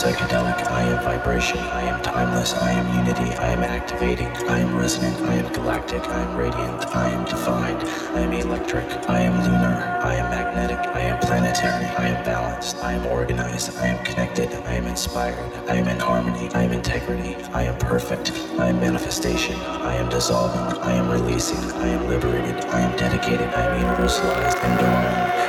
[0.00, 4.74] psychedelic, I am vibration, I am timeless, I am unity, I am activating, I am
[4.74, 7.82] resonant, I am galactic, I am radiant, I am defined,
[8.16, 12.78] I am electric, I am lunar, I am magnetic, I am planetary, I am balanced,
[12.78, 16.72] I am organized, I am connected, I am inspired, I am in harmony, I am
[16.72, 22.08] integrity, I am perfect, I am manifestation, I am dissolving, I am releasing, I am
[22.08, 24.56] liberated, I am dedicated, I am universalized,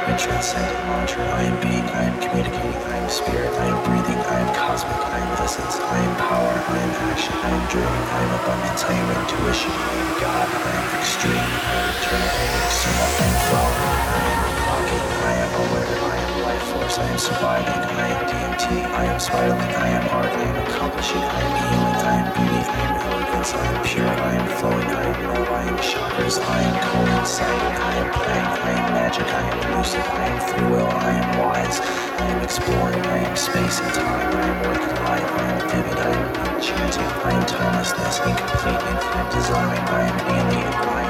[0.01, 3.79] enduring, and transcendent mantra, I am being, I am communicating, I am spirit, I am
[3.85, 7.63] breathing, I am cosmic, I am essence, I am power, I am action, I am
[7.69, 11.87] dreaming, I am abundance, I am intuition, I am God, I am extreme, I am
[11.93, 16.33] eternal, I am external, I am flowering, I am blocking, I am aware, I am
[16.45, 20.43] life force, I am surviving, I am DMT, I am spiraling, I am art, I
[20.49, 22.95] am accomplishing, I am healing, I am beauty, I am
[23.41, 26.75] elegance, I am pure, I am flowing, I am love, I am chakras, I am
[26.89, 31.11] coinciding, I am playing, I am magic, I am lucid, I am free will, I
[31.11, 35.45] am wise, I am exploring, I am space and time, I am working light, I
[35.51, 41.00] am vivid, I am enchanting, I am timelessness, incomplete, infinite design, I am alien, I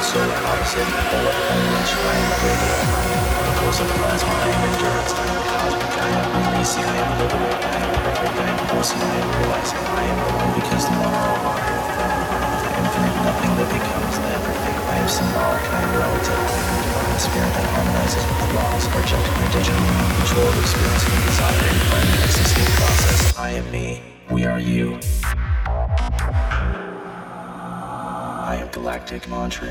[0.00, 3.52] and solar opposite, polar, orange, I am radio, I am
[4.00, 5.69] plasma, I am endurance, I am cosmic,
[8.80, 11.36] I am realizing, I am the one because the one are
[12.64, 17.20] the infinite, nothing that becomes everything, I am symbolic, I am relative, I am divine
[17.20, 19.84] spirit that harmonizes with the laws, project my digital
[20.16, 23.36] control of experiencing desire and finding existing process.
[23.36, 24.96] I am me, we are you.
[28.48, 29.68] I am Galactic Mantra.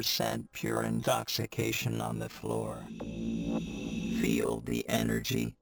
[0.00, 2.78] 100% pure intoxication on the floor.
[4.20, 5.54] Feel the energy